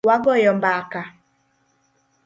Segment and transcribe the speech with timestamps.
[0.07, 1.01] Wagoyo mbaka.